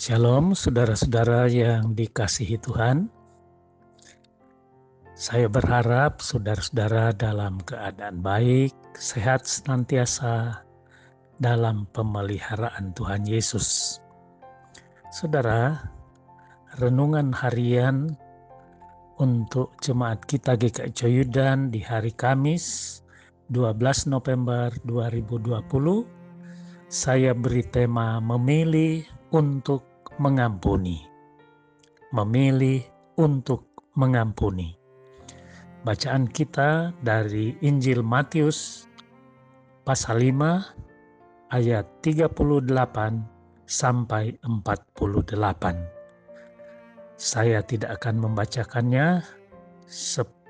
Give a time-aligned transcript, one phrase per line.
[0.00, 3.12] Shalom saudara-saudara yang dikasihi Tuhan.
[5.12, 10.64] Saya berharap saudara-saudara dalam keadaan baik, sehat senantiasa
[11.36, 14.00] dalam pemeliharaan Tuhan Yesus.
[15.12, 15.92] Saudara,
[16.80, 18.16] renungan harian
[19.20, 23.04] untuk jemaat kita GKI Coyudan di hari Kamis
[23.52, 25.60] 12 November 2020
[26.90, 29.89] saya beri tema memilih untuk
[30.20, 31.00] mengampuni.
[32.12, 32.84] Memilih
[33.16, 33.64] untuk
[33.96, 34.76] mengampuni.
[35.80, 38.84] Bacaan kita dari Injil Matius
[39.88, 42.36] pasal 5 ayat 38
[43.64, 45.40] sampai 48.
[47.16, 49.24] Saya tidak akan membacakannya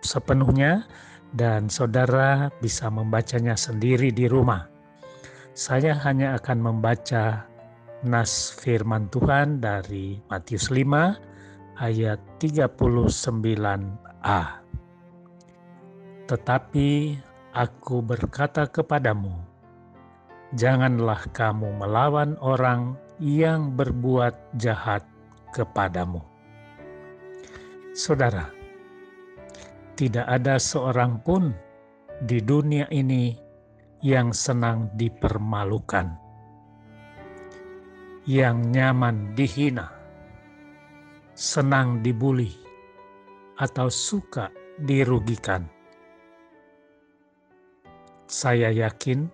[0.00, 0.88] sepenuhnya
[1.36, 4.64] dan saudara bisa membacanya sendiri di rumah.
[5.52, 7.44] Saya hanya akan membaca
[8.06, 14.42] nas firman Tuhan dari Matius 5 ayat 39a.
[16.30, 16.90] Tetapi
[17.56, 19.34] aku berkata kepadamu,
[20.54, 25.02] janganlah kamu melawan orang yang berbuat jahat
[25.50, 26.22] kepadamu.
[27.98, 28.46] Saudara,
[29.98, 31.50] tidak ada seorang pun
[32.22, 33.34] di dunia ini
[34.06, 36.27] yang senang dipermalukan
[38.28, 39.88] yang nyaman dihina,
[41.32, 42.52] senang dibully,
[43.56, 44.52] atau suka
[44.84, 45.64] dirugikan.
[48.28, 49.32] Saya yakin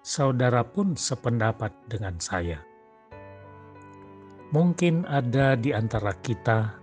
[0.00, 2.64] saudara pun sependapat dengan saya.
[4.56, 6.80] Mungkin ada di antara kita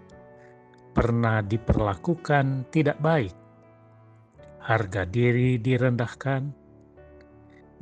[0.93, 3.33] pernah diperlakukan tidak baik,
[4.61, 6.53] harga diri direndahkan,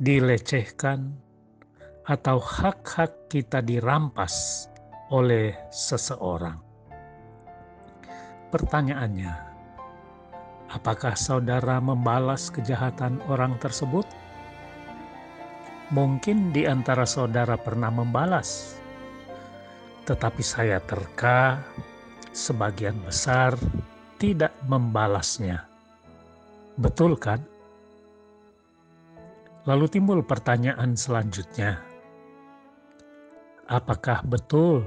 [0.00, 1.12] dilecehkan,
[2.08, 4.66] atau hak-hak kita dirampas
[5.14, 6.58] oleh seseorang.
[8.50, 9.30] Pertanyaannya,
[10.74, 14.02] apakah saudara membalas kejahatan orang tersebut?
[15.94, 18.78] Mungkin di antara saudara pernah membalas,
[20.10, 21.62] tetapi saya terka
[22.34, 23.54] sebagian besar
[24.18, 25.62] tidak membalasnya.
[26.78, 27.38] Betul kan?
[29.70, 31.89] Lalu timbul pertanyaan selanjutnya
[33.70, 34.82] Apakah betul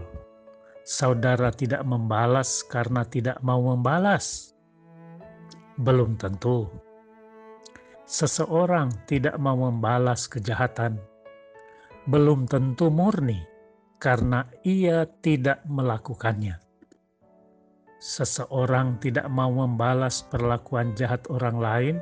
[0.84, 4.52] saudara tidak membalas karena tidak mau membalas?
[5.80, 6.68] Belum tentu.
[8.04, 11.00] Seseorang tidak mau membalas kejahatan,
[12.12, 13.40] belum tentu murni
[14.04, 16.60] karena ia tidak melakukannya.
[18.04, 21.96] Seseorang tidak mau membalas perlakuan jahat orang lain,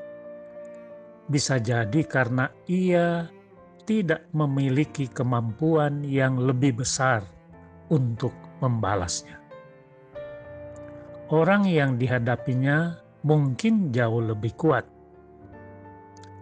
[1.30, 3.30] bisa jadi karena ia
[3.84, 7.26] tidak memiliki kemampuan yang lebih besar
[7.92, 9.42] untuk membalasnya.
[11.32, 14.86] Orang yang dihadapinya mungkin jauh lebih kuat,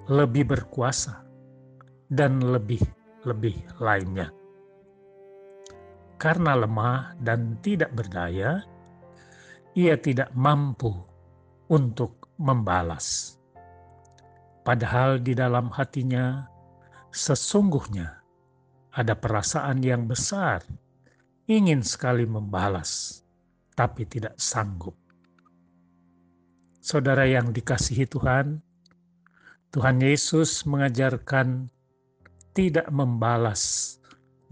[0.09, 1.21] lebih berkuasa,
[2.09, 4.33] dan lebih-lebih lainnya.
[6.19, 8.59] Karena lemah dan tidak berdaya,
[9.77, 10.91] ia tidak mampu
[11.69, 13.37] untuk membalas.
[14.65, 16.43] Padahal di dalam hatinya
[17.09, 18.21] Sesungguhnya
[18.93, 20.61] ada perasaan yang besar,
[21.49, 23.25] ingin sekali membalas,
[23.73, 24.93] tapi tidak sanggup.
[26.77, 28.61] Saudara yang dikasihi Tuhan,
[29.73, 31.69] Tuhan Yesus mengajarkan
[32.53, 33.97] tidak membalas,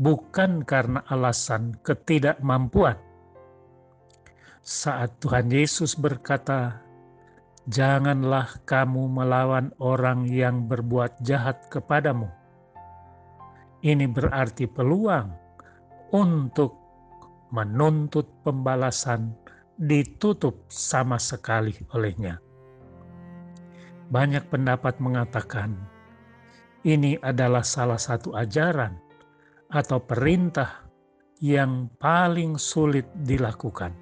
[0.02, 2.98] bukan karena alasan ketidakmampuan.
[4.66, 6.82] Saat Tuhan Yesus berkata,
[7.70, 12.47] "Janganlah kamu melawan orang yang berbuat jahat kepadamu."
[13.86, 15.28] Ini berarti peluang
[16.14, 16.74] untuk
[17.54, 19.36] menuntut pembalasan
[19.78, 22.42] ditutup sama sekali olehnya.
[24.08, 25.78] Banyak pendapat mengatakan
[26.88, 28.96] ini adalah salah satu ajaran
[29.70, 30.88] atau perintah
[31.44, 33.94] yang paling sulit dilakukan.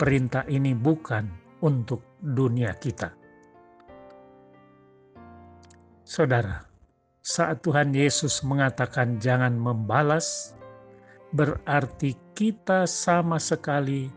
[0.00, 1.28] Perintah ini bukan
[1.60, 3.12] untuk dunia kita.
[6.06, 6.69] Saudara,
[7.20, 10.56] saat Tuhan Yesus mengatakan jangan membalas,
[11.36, 14.08] berarti kita sama sekali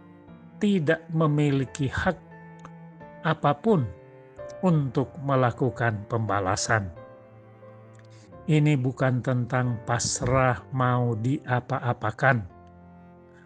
[0.63, 2.15] tidak memiliki hak
[3.27, 3.83] apa pun
[4.63, 6.87] untuk melakukan pembalasan.
[8.47, 12.43] Ini bukan tentang pasrah mau diapa-apakan,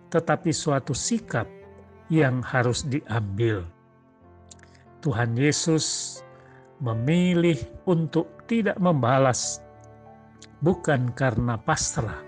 [0.09, 1.45] tetapi suatu sikap
[2.09, 3.65] yang harus diambil.
[5.01, 6.17] Tuhan Yesus
[6.81, 9.61] memilih untuk tidak membalas,
[10.63, 12.23] bukan karena pasrah,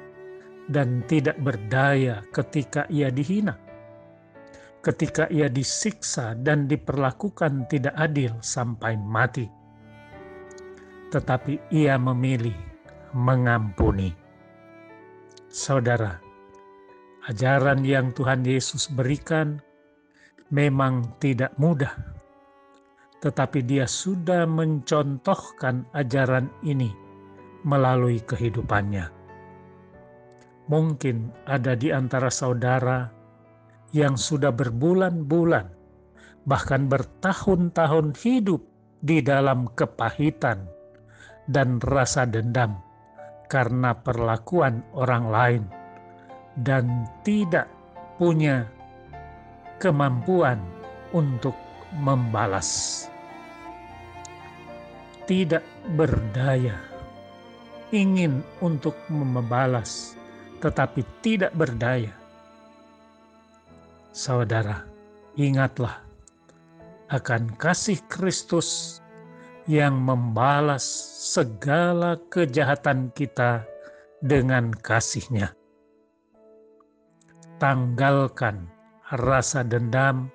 [0.69, 3.57] dan tidak berdaya ketika ia dihina,
[4.85, 9.49] ketika ia disiksa dan diperlakukan tidak adil sampai mati.
[11.09, 12.53] Tetapi ia memilih
[13.17, 14.13] mengampuni.
[15.49, 16.21] Saudara,
[17.25, 19.57] ajaran yang Tuhan Yesus berikan
[20.53, 21.97] memang tidak mudah,
[23.19, 26.91] tetapi Dia sudah mencontohkan ajaran ini
[27.67, 29.11] melalui kehidupannya.
[30.69, 33.09] Mungkin ada di antara saudara
[33.91, 35.67] yang sudah berbulan-bulan,
[36.45, 38.61] bahkan bertahun-tahun hidup
[39.01, 40.69] di dalam kepahitan
[41.49, 42.77] dan rasa dendam
[43.49, 45.63] karena perlakuan orang lain
[46.61, 47.65] dan tidak
[48.21, 48.69] punya
[49.81, 50.61] kemampuan
[51.15, 51.57] untuk
[51.97, 53.05] membalas.
[55.25, 55.61] Tidak
[55.93, 56.77] berdaya,
[57.93, 60.19] ingin untuk membalas
[60.59, 62.11] tetapi tidak berdaya.
[64.11, 64.83] Saudara,
[65.39, 66.03] ingatlah
[67.09, 68.99] akan kasih Kristus
[69.65, 70.83] yang membalas
[71.33, 73.63] segala kejahatan kita
[74.19, 75.55] dengan kasihnya.
[77.59, 78.67] Tanggalkan
[79.13, 80.31] rasa dendam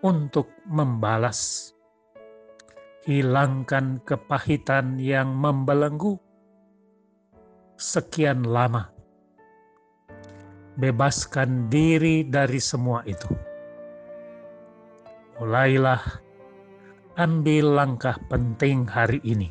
[0.00, 1.72] untuk membalas.
[3.00, 6.20] Hilangkan kepahitan yang membelenggu
[7.80, 8.92] sekian lama
[10.76, 13.28] bebaskan diri dari semua itu.
[15.40, 16.00] Mulailah
[17.16, 19.48] ambil langkah penting hari ini,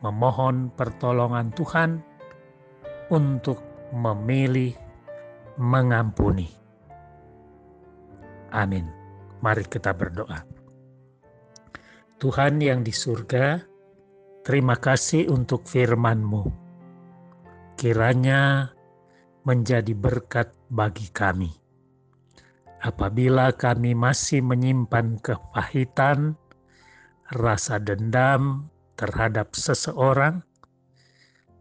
[0.00, 2.00] memohon pertolongan Tuhan
[3.12, 3.60] untuk
[3.92, 4.72] memilih
[5.60, 6.48] mengampuni.
[8.52, 9.05] Amin.
[9.44, 10.40] Mari kita berdoa.
[12.16, 13.60] Tuhan yang di surga,
[14.40, 16.48] terima kasih untuk firman-Mu.
[17.76, 18.72] Kiranya
[19.44, 21.52] menjadi berkat bagi kami.
[22.80, 26.40] Apabila kami masih menyimpan kepahitan,
[27.36, 30.40] rasa dendam terhadap seseorang,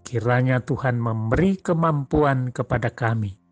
[0.07, 3.44] kiranya Tuhan memberi kemampuan kepada kami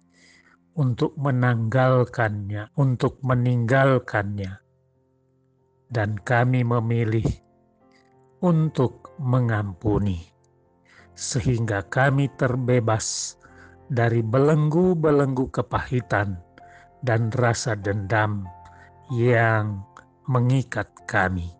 [0.73, 4.57] untuk menanggalkannya, untuk meninggalkannya,
[5.93, 7.25] dan kami memilih
[8.41, 10.25] untuk mengampuni,
[11.13, 13.37] sehingga kami terbebas
[13.93, 16.41] dari belenggu-belenggu kepahitan
[17.05, 18.49] dan rasa dendam
[19.13, 19.85] yang
[20.25, 21.53] mengikat kami,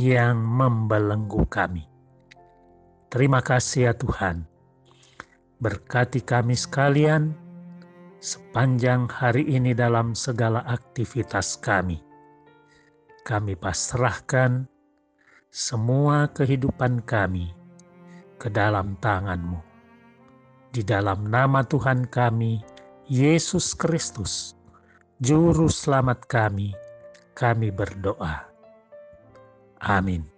[0.00, 1.84] yang membelenggu kami.
[3.10, 4.46] Terima kasih ya Tuhan.
[5.60, 7.49] Berkati kami sekalian
[8.20, 11.98] sepanjang hari ini dalam segala aktivitas kami.
[13.26, 14.68] Kami pasrahkan
[15.50, 17.50] semua kehidupan kami
[18.38, 19.70] ke dalam tangan-Mu
[20.70, 22.62] di dalam nama Tuhan kami,
[23.10, 24.54] Yesus Kristus,
[25.18, 26.70] Juru Selamat kami,
[27.34, 28.46] kami berdoa.
[29.82, 30.29] Amin.